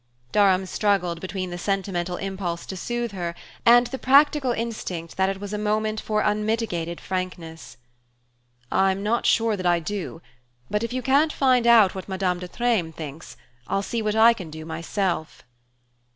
Durham 0.31 0.65
struggled 0.65 1.21
between 1.21 1.51
the 1.51 1.59
sentimental 1.59 2.17
impulse 2.17 2.65
to 2.65 2.75
soothe 2.75 3.11
her, 3.11 3.35
and 3.67 3.85
the 3.85 3.99
practical 3.99 4.51
instinct 4.51 5.15
that 5.15 5.29
it 5.29 5.39
was 5.39 5.53
a 5.53 5.59
moment 5.59 6.01
for 6.01 6.21
unmitigated 6.21 6.99
frankness. 6.99 7.77
"I'm 8.71 9.03
not 9.03 9.27
sure 9.27 9.55
that 9.55 9.67
I 9.67 9.79
do; 9.79 10.19
but 10.71 10.81
if 10.81 10.91
you 10.91 11.03
can't 11.03 11.31
find 11.31 11.67
out 11.67 11.93
what 11.93 12.09
Madame 12.09 12.39
de 12.39 12.47
Treymes 12.47 12.95
thinks, 12.95 13.37
I'll 13.67 13.83
see 13.83 14.01
what 14.01 14.15
I 14.15 14.33
can 14.33 14.49
do 14.49 14.65
myself." 14.65 15.43